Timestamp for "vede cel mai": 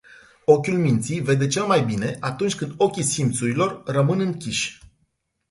1.21-1.83